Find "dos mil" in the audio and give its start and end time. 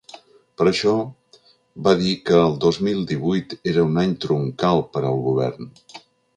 2.65-3.05